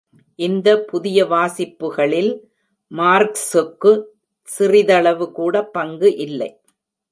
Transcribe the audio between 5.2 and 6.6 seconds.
கூட பங்கு இல்லை.